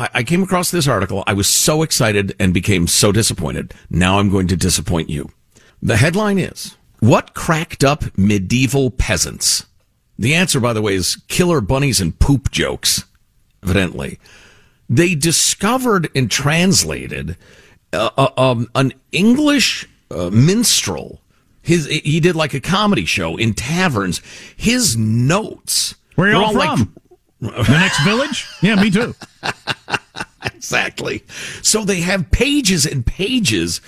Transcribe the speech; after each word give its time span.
I, 0.00 0.08
I 0.14 0.22
came 0.22 0.42
across 0.42 0.70
this 0.70 0.88
article. 0.88 1.22
I 1.26 1.34
was 1.34 1.46
so 1.46 1.82
excited 1.82 2.34
and 2.40 2.54
became 2.54 2.86
so 2.86 3.12
disappointed. 3.12 3.74
Now 3.90 4.18
I'm 4.18 4.30
going 4.30 4.48
to 4.48 4.56
disappoint 4.56 5.10
you. 5.10 5.30
The 5.82 5.98
headline 5.98 6.38
is 6.38 6.76
What 7.00 7.34
cracked 7.34 7.84
up 7.84 8.04
medieval 8.18 8.90
peasants? 8.90 9.66
The 10.18 10.34
answer, 10.34 10.58
by 10.58 10.72
the 10.72 10.82
way, 10.82 10.94
is 10.94 11.16
killer 11.28 11.60
bunnies 11.60 12.00
and 12.00 12.18
poop 12.18 12.50
jokes, 12.50 13.04
evidently. 13.62 14.18
They 14.88 15.14
discovered 15.14 16.08
and 16.14 16.30
translated 16.30 17.36
uh, 17.92 18.10
uh, 18.16 18.30
um, 18.36 18.68
an 18.74 18.92
English 19.12 19.86
uh, 20.10 20.30
minstrel. 20.30 21.20
His 21.62 21.86
he 21.86 22.20
did 22.20 22.36
like 22.36 22.54
a 22.54 22.60
comedy 22.60 23.04
show 23.04 23.36
in 23.36 23.54
taverns. 23.54 24.20
His 24.56 24.96
notes. 24.96 25.94
Where 26.16 26.28
are 26.28 26.32
you 26.32 26.38
all 26.38 26.52
from? 26.52 26.94
Like, 27.40 27.56
the 27.66 27.78
next 27.78 28.02
village? 28.04 28.46
Yeah, 28.62 28.74
me 28.76 28.90
too. 28.90 29.14
exactly. 30.60 31.24
So 31.62 31.84
they 31.84 32.02
have 32.02 32.30
pages 32.30 32.84
and 32.84 33.04
pages 33.06 33.80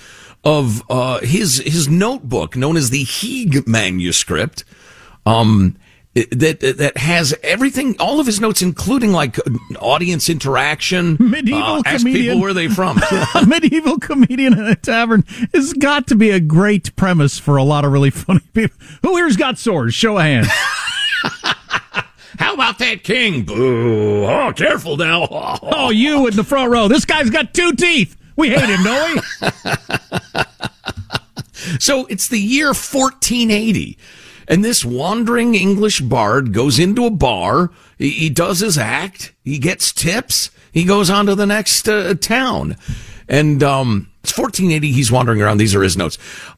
of 0.43 0.81
uh, 0.89 1.19
his 1.19 1.59
his 1.59 1.87
notebook, 1.87 2.55
known 2.55 2.77
as 2.77 2.89
the 2.89 3.05
Heege 3.05 3.67
manuscript. 3.67 4.63
Um, 5.25 5.77
that 6.15 6.59
that 6.59 6.97
has 6.97 7.33
everything, 7.43 7.95
all 7.99 8.19
of 8.19 8.25
his 8.25 8.39
notes, 8.41 8.61
including 8.61 9.11
like 9.11 9.37
audience 9.79 10.29
interaction. 10.29 11.17
Medieval 11.19 11.61
uh, 11.61 11.81
ask 11.85 11.99
comedian. 11.99 12.25
people 12.25 12.41
where 12.41 12.53
they 12.53 12.67
from. 12.67 12.99
medieval 13.47 13.99
comedian 13.99 14.53
in 14.53 14.65
a 14.65 14.75
tavern 14.75 15.23
has 15.53 15.73
got 15.73 16.07
to 16.07 16.15
be 16.15 16.31
a 16.31 16.39
great 16.39 16.95
premise 16.95 17.39
for 17.39 17.57
a 17.57 17.63
lot 17.63 17.85
of 17.85 17.91
really 17.91 18.11
funny 18.11 18.41
people. 18.53 18.75
Who 19.03 19.15
here's 19.15 19.37
got 19.37 19.57
swords? 19.59 19.93
Show 19.93 20.17
a 20.17 20.23
hand. 20.23 20.47
How 22.43 22.55
about 22.55 22.77
that 22.79 23.03
king? 23.05 23.43
Boo! 23.43 24.25
Oh, 24.25 24.51
careful 24.53 24.97
now. 24.97 25.27
oh, 25.31 25.91
you 25.91 26.27
in 26.27 26.35
the 26.35 26.43
front 26.43 26.69
row. 26.71 26.89
This 26.89 27.05
guy's 27.05 27.29
got 27.29 27.53
two 27.53 27.71
teeth. 27.71 28.17
We 28.35 28.49
hate 28.49 28.67
him, 28.67 28.83
don't 28.83 29.15
we? 29.15 29.21
so 31.79 32.05
it's 32.07 32.27
the 32.27 32.39
year 32.39 32.67
1480. 32.67 33.97
And 34.49 34.63
this 34.63 34.83
wandering 34.83 35.55
English 35.55 36.01
bard 36.01 36.51
goes 36.51 36.79
into 36.79 37.05
a 37.05 37.11
bar. 37.11 37.71
He, 37.97 38.09
he 38.09 38.29
does 38.29 38.59
his 38.59 38.77
act. 38.77 39.33
He 39.45 39.57
gets 39.57 39.93
tips. 39.93 40.51
He 40.73 40.83
goes 40.83 41.09
on 41.09 41.27
to 41.27 41.35
the 41.35 41.45
next 41.45 41.87
uh, 41.87 42.13
town. 42.15 42.75
And 43.29 43.63
um, 43.63 44.11
it's 44.21 44.37
1480. 44.37 44.91
He's 44.91 45.13
wandering 45.13 45.41
around. 45.41 45.59
These 45.59 45.75
are 45.75 45.81
his 45.81 45.95
notes. 45.95 46.17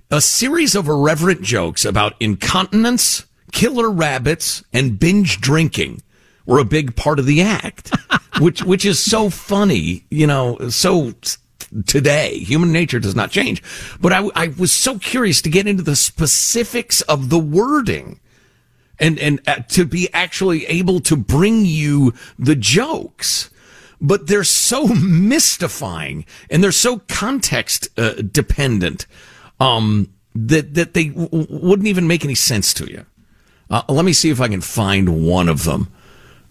A 0.09 0.19
series 0.19 0.73
of 0.73 0.88
irreverent 0.88 1.43
jokes 1.43 1.85
about 1.85 2.15
incontinence, 2.19 3.27
killer 3.55 3.89
rabbits, 3.89 4.63
and 4.71 4.99
binge 4.99 5.41
drinking 5.41 6.03
were 6.45 6.59
a 6.59 6.65
big 6.65 6.95
part 6.95 7.17
of 7.17 7.25
the 7.25 7.41
act, 7.41 7.91
which 8.39 8.61
which 8.61 8.85
is 8.85 8.99
so 8.99 9.31
funny. 9.31 10.05
You 10.11 10.27
know, 10.27 10.69
so 10.69 11.13
today. 11.85 12.39
Human 12.39 12.71
nature 12.71 12.99
does 12.99 13.15
not 13.15 13.31
change. 13.31 13.61
But 13.99 14.13
I, 14.13 14.29
I 14.35 14.47
was 14.57 14.71
so 14.71 14.97
curious 14.97 15.41
to 15.41 15.49
get 15.49 15.67
into 15.67 15.83
the 15.83 15.95
specifics 15.95 17.01
of 17.01 17.29
the 17.29 17.39
wording 17.39 18.19
and, 18.99 19.19
and 19.19 19.41
uh, 19.47 19.55
to 19.69 19.85
be 19.85 20.07
actually 20.13 20.65
able 20.67 20.99
to 21.01 21.15
bring 21.15 21.65
you 21.65 22.13
the 22.39 22.55
jokes. 22.55 23.49
But 23.99 24.27
they're 24.27 24.43
so 24.43 24.87
mystifying 25.01 26.25
and 26.49 26.63
they're 26.63 26.71
so 26.71 26.99
context 27.07 27.87
uh, 27.97 28.13
dependent 28.13 29.05
um, 29.59 30.13
that 30.33 30.73
that 30.75 30.93
they 30.93 31.09
w- 31.09 31.47
wouldn't 31.49 31.87
even 31.87 32.07
make 32.07 32.25
any 32.25 32.35
sense 32.35 32.73
to 32.75 32.91
you. 32.91 33.05
Uh, 33.69 33.81
let 33.89 34.05
me 34.05 34.13
see 34.13 34.30
if 34.30 34.39
I 34.39 34.47
can 34.47 34.61
find 34.61 35.25
one 35.25 35.49
of 35.49 35.63
them. 35.63 35.91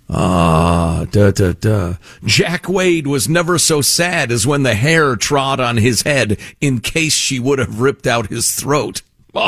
Ah, 0.09 1.07
da 1.11 1.31
da 1.31 1.53
da. 1.53 1.95
Jack 2.25 2.69
Wade 2.69 3.06
was 3.06 3.29
never 3.29 3.59
so 3.59 3.81
sad 3.81 4.31
as 4.31 4.47
when 4.47 4.62
the 4.62 4.75
hare 4.75 5.17
trod 5.17 5.61
on 5.61 5.79
his 5.79 6.03
head 6.03 6.39
in 6.61 6.81
case 6.81 7.15
she 7.15 7.41
would 7.41 7.59
have 7.59 7.81
ripped 7.81 8.06
out 8.06 8.27
his 8.29 8.55
throat. 8.55 9.01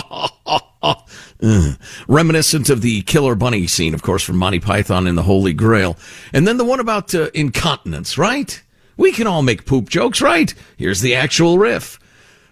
Reminiscent 2.08 2.70
of 2.70 2.80
the 2.80 3.02
killer 3.02 3.34
bunny 3.34 3.66
scene, 3.66 3.92
of 3.94 4.02
course, 4.02 4.22
from 4.22 4.38
Monty 4.38 4.60
Python 4.60 5.06
and 5.06 5.18
the 5.18 5.22
Holy 5.22 5.52
Grail. 5.52 5.96
And 6.32 6.48
then 6.48 6.56
the 6.56 6.64
one 6.64 6.80
about 6.80 7.14
uh, 7.14 7.30
incontinence, 7.34 8.16
right? 8.16 8.62
We 8.96 9.12
can 9.12 9.26
all 9.26 9.42
make 9.42 9.66
poop 9.66 9.90
jokes, 9.90 10.22
right? 10.22 10.54
Here's 10.78 11.02
the 11.02 11.14
actual 11.14 11.58
riff. 11.58 11.98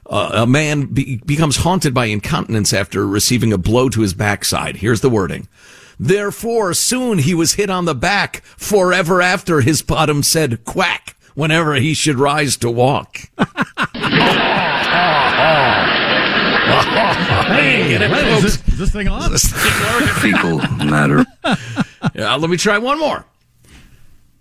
Uh, 0.07 0.31
a 0.35 0.47
man 0.47 0.87
be- 0.87 1.17
becomes 1.25 1.57
haunted 1.59 1.95
by 1.95 2.07
incontinence 2.07 2.73
after 2.73 3.07
receiving 3.07 3.53
a 3.53 3.59
blow 3.59 3.89
to 3.89 4.03
his 4.03 4.15
backside. 4.15 4.77
Here's 4.77 5.01
the 5.01 5.11
wording. 5.11 5.49
Therefore, 5.99 6.75
soon 6.75 7.19
he 7.19 7.35
was 7.35 7.55
hit 7.55 7.71
on 7.71 7.85
the 7.85 7.95
back. 7.95 8.43
Forever 8.57 9.23
after, 9.23 9.61
his 9.61 9.83
bottom 9.83 10.23
said 10.23 10.65
quack 10.65 11.17
whenever 11.35 11.75
he 11.75 11.95
should 11.95 12.19
rise 12.19 12.57
to 12.59 12.71
walk. 12.71 13.19
hey, 17.47 17.95
is, 17.95 18.43
this, 18.43 18.69
is 18.69 18.79
this 18.79 18.91
thing 18.91 19.09
on? 19.09 19.31
This 19.31 19.53
Fecal 20.21 20.59
matter. 20.85 21.25
Yeah, 22.15 22.35
let 22.37 22.51
me 22.51 22.57
try 22.57 22.79
one 22.79 22.99
more. 22.99 23.25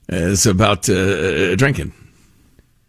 It's 0.07 0.45
about 0.45 0.89
uh, 0.89 1.55
drinking. 1.55 1.93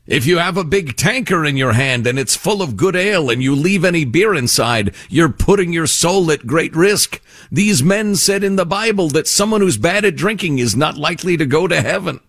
If 0.06 0.26
you 0.26 0.36
have 0.36 0.58
a 0.58 0.64
big 0.64 0.96
tanker 0.96 1.46
in 1.46 1.56
your 1.56 1.72
hand 1.72 2.06
and 2.06 2.18
it's 2.18 2.36
full 2.36 2.60
of 2.60 2.76
good 2.76 2.94
ale 2.94 3.30
and 3.30 3.42
you 3.42 3.54
leave 3.54 3.84
any 3.84 4.04
beer 4.04 4.34
inside, 4.34 4.94
you're 5.08 5.30
putting 5.30 5.72
your 5.72 5.86
soul 5.86 6.30
at 6.30 6.46
great 6.46 6.76
risk. 6.76 7.22
These 7.50 7.82
men 7.82 8.14
said 8.16 8.44
in 8.44 8.56
the 8.56 8.66
Bible 8.66 9.08
that 9.08 9.26
someone 9.26 9.62
who's 9.62 9.78
bad 9.78 10.04
at 10.04 10.14
drinking 10.16 10.58
is 10.58 10.76
not 10.76 10.98
likely 10.98 11.38
to 11.38 11.46
go 11.46 11.66
to 11.66 11.80
heaven. 11.80 12.20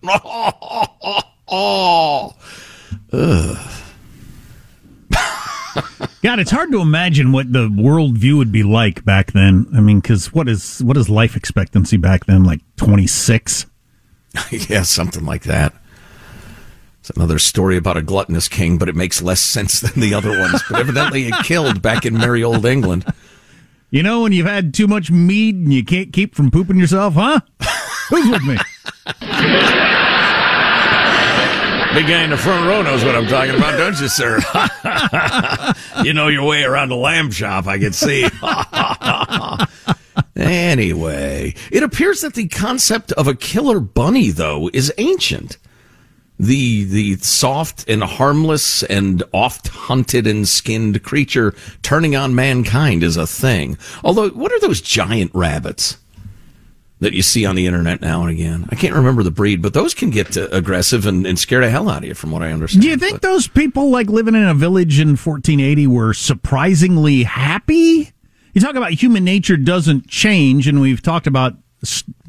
Oh, 1.48 2.34
God, 6.22 6.38
it's 6.38 6.50
hard 6.50 6.72
to 6.72 6.80
imagine 6.80 7.32
what 7.32 7.52
the 7.52 7.68
worldview 7.68 8.38
would 8.38 8.52
be 8.52 8.62
like 8.62 9.04
back 9.04 9.32
then. 9.32 9.66
I 9.74 9.80
mean, 9.80 10.00
because 10.00 10.32
what 10.32 10.48
is 10.48 10.82
what 10.82 10.96
is 10.96 11.08
life 11.08 11.36
expectancy 11.36 11.96
back 11.96 12.24
then? 12.26 12.44
Like 12.44 12.60
twenty 12.76 13.06
six? 13.06 13.66
yeah, 14.50 14.82
something 14.82 15.24
like 15.24 15.44
that. 15.44 15.74
It's 17.08 17.16
another 17.16 17.38
story 17.38 17.76
about 17.76 17.96
a 17.96 18.02
gluttonous 18.02 18.48
king, 18.48 18.78
but 18.78 18.88
it 18.88 18.96
makes 18.96 19.22
less 19.22 19.38
sense 19.38 19.78
than 19.80 20.00
the 20.00 20.12
other 20.12 20.40
ones. 20.40 20.60
But 20.68 20.80
evidently, 20.80 21.28
it 21.28 21.34
killed 21.44 21.80
back 21.80 22.04
in 22.04 22.14
merry 22.14 22.42
old 22.42 22.66
England. 22.66 23.04
You 23.90 24.02
know, 24.02 24.22
when 24.22 24.32
you've 24.32 24.48
had 24.48 24.74
too 24.74 24.88
much 24.88 25.08
meat 25.08 25.54
and 25.54 25.72
you 25.72 25.84
can't 25.84 26.12
keep 26.12 26.34
from 26.34 26.50
pooping 26.50 26.78
yourself, 26.78 27.14
huh? 27.14 27.38
Who's 28.08 28.28
with 28.28 28.42
me? 28.42 28.56
Big 31.94 32.08
guy 32.08 32.24
in 32.24 32.30
the 32.30 32.36
front 32.36 32.66
row 32.66 32.82
knows 32.82 33.04
what 33.04 33.14
I'm 33.14 33.28
talking 33.28 33.54
about, 33.54 33.78
don't 33.78 34.00
you, 34.00 34.08
sir? 34.08 34.40
you 36.02 36.12
know 36.12 36.26
your 36.26 36.44
way 36.44 36.64
around 36.64 36.90
a 36.90 36.96
lamb 36.96 37.30
shop, 37.30 37.68
I 37.68 37.78
can 37.78 37.92
see. 37.92 38.28
anyway, 40.36 41.54
it 41.70 41.84
appears 41.84 42.22
that 42.22 42.34
the 42.34 42.48
concept 42.48 43.12
of 43.12 43.28
a 43.28 43.36
killer 43.36 43.78
bunny, 43.78 44.32
though, 44.32 44.68
is 44.72 44.92
ancient 44.98 45.56
the 46.38 46.84
the 46.84 47.16
soft 47.16 47.88
and 47.88 48.02
harmless 48.02 48.82
and 48.84 49.22
oft 49.32 49.68
hunted 49.68 50.26
and 50.26 50.46
skinned 50.46 51.02
creature 51.02 51.54
turning 51.82 52.14
on 52.14 52.34
mankind 52.34 53.02
is 53.02 53.16
a 53.16 53.26
thing. 53.26 53.78
Although, 54.04 54.30
what 54.30 54.52
are 54.52 54.60
those 54.60 54.80
giant 54.80 55.30
rabbits 55.34 55.98
that 57.00 57.12
you 57.12 57.22
see 57.22 57.44
on 57.44 57.56
the 57.56 57.66
internet 57.66 58.00
now 58.00 58.22
and 58.22 58.30
again? 58.30 58.68
I 58.70 58.74
can't 58.74 58.94
remember 58.94 59.22
the 59.22 59.30
breed, 59.30 59.62
but 59.62 59.74
those 59.74 59.94
can 59.94 60.10
get 60.10 60.36
uh, 60.36 60.48
aggressive 60.52 61.06
and, 61.06 61.26
and 61.26 61.38
scare 61.38 61.60
the 61.60 61.70
hell 61.70 61.88
out 61.88 61.98
of 61.98 62.04
you, 62.04 62.14
from 62.14 62.30
what 62.30 62.42
I 62.42 62.52
understand. 62.52 62.82
Do 62.82 62.88
you 62.88 62.96
think 62.96 63.20
but, 63.20 63.22
those 63.22 63.48
people 63.48 63.90
like 63.90 64.08
living 64.08 64.34
in 64.34 64.44
a 64.44 64.54
village 64.54 65.00
in 65.00 65.10
1480 65.10 65.86
were 65.86 66.12
surprisingly 66.12 67.22
happy? 67.22 68.12
You 68.52 68.60
talk 68.60 68.74
about 68.74 68.92
human 68.92 69.24
nature 69.24 69.56
doesn't 69.56 70.08
change, 70.08 70.66
and 70.66 70.80
we've 70.80 71.02
talked 71.02 71.26
about 71.26 71.54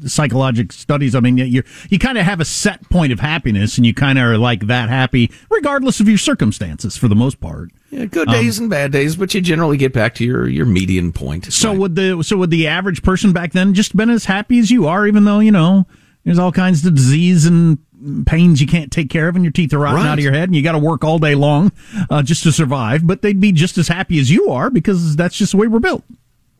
psychological 0.06 0.76
studies. 0.76 1.14
I 1.14 1.20
mean, 1.20 1.38
you 1.38 1.62
you 1.90 1.98
kind 1.98 2.18
of 2.18 2.24
have 2.24 2.40
a 2.40 2.44
set 2.44 2.88
point 2.90 3.12
of 3.12 3.20
happiness, 3.20 3.76
and 3.76 3.86
you 3.86 3.94
kind 3.94 4.18
of 4.18 4.24
are 4.24 4.38
like 4.38 4.66
that 4.66 4.88
happy, 4.88 5.30
regardless 5.50 6.00
of 6.00 6.08
your 6.08 6.18
circumstances, 6.18 6.96
for 6.96 7.08
the 7.08 7.16
most 7.16 7.40
part. 7.40 7.70
Yeah, 7.90 8.04
good 8.04 8.28
days 8.28 8.58
um, 8.58 8.64
and 8.64 8.70
bad 8.70 8.92
days, 8.92 9.16
but 9.16 9.32
you 9.32 9.40
generally 9.40 9.76
get 9.76 9.92
back 9.92 10.14
to 10.16 10.24
your, 10.24 10.46
your 10.46 10.66
median 10.66 11.12
point. 11.12 11.50
So 11.52 11.70
right. 11.70 11.78
would 11.78 11.94
the 11.96 12.22
so 12.22 12.36
would 12.36 12.50
the 12.50 12.66
average 12.66 13.02
person 13.02 13.32
back 13.32 13.52
then 13.52 13.74
just 13.74 13.96
been 13.96 14.10
as 14.10 14.26
happy 14.26 14.58
as 14.58 14.70
you 14.70 14.86
are, 14.86 15.06
even 15.06 15.24
though 15.24 15.40
you 15.40 15.52
know 15.52 15.86
there's 16.24 16.38
all 16.38 16.52
kinds 16.52 16.84
of 16.84 16.94
disease 16.94 17.46
and 17.46 17.78
pains 18.26 18.60
you 18.60 18.66
can't 18.66 18.92
take 18.92 19.10
care 19.10 19.28
of, 19.28 19.36
and 19.36 19.44
your 19.44 19.52
teeth 19.52 19.72
are 19.72 19.78
rotting 19.78 19.98
right. 19.98 20.08
out 20.08 20.18
of 20.18 20.24
your 20.24 20.32
head, 20.32 20.48
and 20.48 20.56
you 20.56 20.62
got 20.62 20.72
to 20.72 20.78
work 20.78 21.04
all 21.04 21.18
day 21.18 21.34
long 21.34 21.72
uh, 22.10 22.22
just 22.22 22.42
to 22.42 22.52
survive. 22.52 23.06
But 23.06 23.22
they'd 23.22 23.40
be 23.40 23.52
just 23.52 23.78
as 23.78 23.88
happy 23.88 24.18
as 24.18 24.30
you 24.30 24.50
are 24.50 24.70
because 24.70 25.16
that's 25.16 25.36
just 25.36 25.52
the 25.52 25.58
way 25.58 25.66
we're 25.66 25.80
built. 25.80 26.04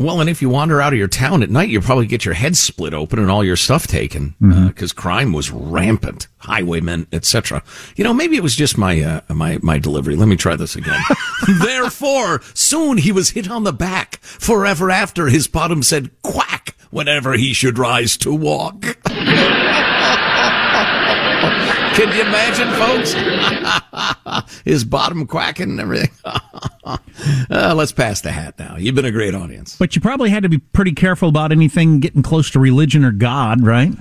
Well, 0.01 0.21
and 0.21 0.31
if 0.31 0.41
you 0.41 0.49
wander 0.49 0.81
out 0.81 0.93
of 0.93 0.99
your 0.99 1.09
town 1.09 1.43
at 1.43 1.51
night, 1.51 1.71
you'll 1.71 1.83
probably 1.83 2.07
get 2.07 2.25
your 2.25 2.35
head 2.35 2.57
split 2.57 2.95
open 2.95 3.19
and 3.19 3.31
all 3.31 3.43
your 3.43 3.57
stuff 3.57 3.89
taken 3.89 4.37
because 4.39 4.93
mm-hmm. 4.93 4.99
uh, 4.99 5.03
crime 5.03 5.33
was 5.33 5.51
rampant, 5.51 6.29
highwaymen, 6.39 7.09
etc. 7.13 7.65
You 7.97 8.05
know, 8.05 8.15
maybe 8.15 8.37
it 8.37 8.43
was 8.43 8.55
just 8.55 8.79
my 8.79 9.03
uh, 9.03 9.21
my 9.29 9.59
my 9.61 9.79
delivery. 9.79 10.15
Let 10.15 10.29
me 10.29 10.37
try 10.37 10.55
this 10.55 10.77
again. 10.77 11.01
Therefore, 11.61 12.43
soon 12.55 12.99
he 12.99 13.11
was 13.11 13.31
hit 13.31 13.51
on 13.51 13.65
the 13.65 13.73
back. 13.73 14.19
Forever 14.23 14.89
after, 14.89 15.27
his 15.27 15.49
bottom 15.49 15.83
said 15.83 16.11
quack 16.23 16.77
whenever 16.91 17.33
he 17.33 17.53
should 17.53 17.77
rise 17.77 18.17
to 18.19 18.33
walk. 18.33 18.98
Can 21.99 22.15
you 22.15 22.23
imagine, 22.23 22.71
folks? 22.75 24.55
His 24.65 24.85
bottom 24.85 25.27
quacking 25.27 25.71
and 25.71 25.81
everything. 25.81 26.11
uh, 26.25 27.75
let's 27.77 27.91
pass 27.91 28.21
the 28.21 28.31
hat 28.31 28.57
now. 28.57 28.77
You've 28.77 28.95
been 28.95 29.05
a 29.05 29.11
great 29.11 29.35
audience. 29.35 29.77
But 29.77 29.97
you 29.97 30.01
probably 30.01 30.31
had 30.31 30.45
to 30.45 30.49
be 30.49 30.59
pretty 30.59 30.93
careful 30.93 31.29
about 31.29 31.51
anything 31.51 31.99
getting 31.99 32.23
close 32.23 32.51
to 32.51 32.61
religion 32.61 33.03
or 33.05 33.11
God, 33.11 33.67
right? 33.67 33.93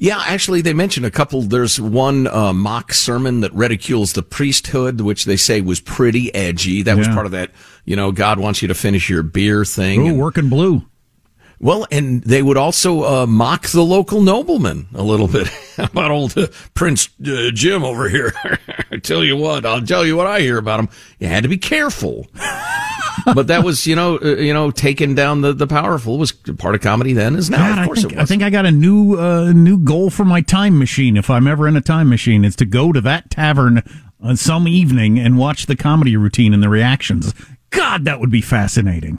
Yeah, 0.00 0.20
actually, 0.26 0.62
they 0.62 0.72
mentioned 0.74 1.06
a 1.06 1.12
couple. 1.12 1.42
There's 1.42 1.80
one 1.80 2.26
uh, 2.26 2.52
mock 2.52 2.92
sermon 2.92 3.40
that 3.42 3.54
ridicules 3.54 4.14
the 4.14 4.22
priesthood, 4.22 5.00
which 5.00 5.24
they 5.24 5.36
say 5.36 5.60
was 5.60 5.78
pretty 5.80 6.34
edgy. 6.34 6.82
That 6.82 6.96
was 6.96 7.06
part 7.06 7.26
of 7.26 7.32
that, 7.32 7.52
you 7.84 7.94
know, 7.94 8.10
God 8.10 8.40
wants 8.40 8.62
you 8.62 8.68
to 8.68 8.74
finish 8.74 9.08
your 9.08 9.22
beer 9.22 9.64
thing. 9.64 10.00
Ooh, 10.02 10.06
And- 10.10 10.18
working 10.18 10.48
blue. 10.48 10.82
Well, 11.60 11.86
and 11.90 12.22
they 12.22 12.42
would 12.42 12.56
also 12.56 13.02
uh, 13.02 13.26
mock 13.26 13.68
the 13.68 13.82
local 13.82 14.20
nobleman 14.20 14.88
a 14.94 15.02
little 15.02 15.26
bit 15.26 15.48
about 15.78 16.10
old 16.10 16.36
uh, 16.38 16.46
Prince 16.74 17.08
uh, 17.26 17.50
Jim 17.52 17.84
over 17.84 18.08
here. 18.08 18.32
I 18.92 18.98
tell 18.98 19.24
you 19.24 19.36
what, 19.36 19.66
I'll 19.66 19.84
tell 19.84 20.06
you 20.06 20.16
what 20.16 20.26
I 20.26 20.40
hear 20.40 20.58
about 20.58 20.80
him. 20.80 20.88
You 21.18 21.26
had 21.26 21.42
to 21.42 21.48
be 21.48 21.58
careful. 21.58 22.26
but 23.34 23.48
that 23.48 23.64
was, 23.64 23.86
you 23.86 23.96
know, 23.96 24.18
uh, 24.18 24.36
you 24.36 24.54
know, 24.54 24.70
taking 24.70 25.14
down 25.14 25.40
the, 25.40 25.52
the 25.52 25.66
powerful 25.66 26.16
was 26.16 26.30
part 26.32 26.74
of 26.74 26.80
comedy 26.80 27.12
then 27.12 27.34
as 27.34 27.50
now. 27.50 27.74
God, 27.74 27.84
of 27.84 27.90
I 27.90 28.00
think, 28.00 28.12
it 28.12 28.18
I 28.18 28.24
think 28.24 28.42
I 28.42 28.50
got 28.50 28.64
a 28.64 28.70
new 28.70 29.18
uh, 29.18 29.52
new 29.52 29.78
goal 29.78 30.10
for 30.10 30.24
my 30.24 30.40
time 30.40 30.78
machine. 30.78 31.16
If 31.16 31.28
I'm 31.28 31.48
ever 31.48 31.66
in 31.66 31.76
a 31.76 31.80
time 31.80 32.08
machine, 32.08 32.44
is 32.44 32.54
to 32.56 32.64
go 32.64 32.92
to 32.92 33.00
that 33.00 33.30
tavern 33.30 33.82
on 34.22 34.36
some 34.36 34.68
evening 34.68 35.18
and 35.18 35.36
watch 35.38 35.66
the 35.66 35.76
comedy 35.76 36.16
routine 36.16 36.54
and 36.54 36.62
the 36.62 36.68
reactions. 36.68 37.34
God, 37.70 38.04
that 38.04 38.20
would 38.20 38.30
be 38.30 38.40
fascinating. 38.40 39.18